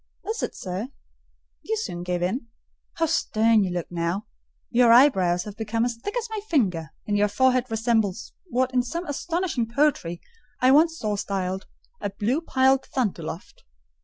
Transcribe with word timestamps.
"Is 0.27 0.41
it, 0.41 0.55
sir? 0.55 0.87
You 1.61 1.77
soon 1.77 2.01
give 2.01 2.23
in. 2.23 2.47
How 2.95 3.05
stern 3.05 3.63
you 3.63 3.69
look 3.69 3.85
now! 3.91 4.25
Your 4.71 4.91
eyebrows 4.91 5.43
have 5.43 5.55
become 5.55 5.85
as 5.85 5.95
thick 5.95 6.17
as 6.17 6.27
my 6.31 6.39
finger, 6.49 6.89
and 7.05 7.19
your 7.19 7.27
forehead 7.27 7.67
resembles 7.69 8.33
what, 8.47 8.73
in 8.73 8.81
some 8.81 9.03
very 9.03 9.11
astonishing 9.11 9.67
poetry, 9.67 10.19
I 10.59 10.71
once 10.71 10.97
saw 10.97 11.17
styled, 11.17 11.67
'a 12.01 12.09
blue 12.09 12.41
piled 12.41 12.85
thunderloft. 12.87 13.63